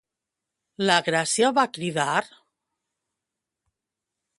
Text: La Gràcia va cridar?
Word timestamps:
La 0.85 0.95
Gràcia 1.09 1.53
va 1.59 1.67
cridar? 1.77 2.09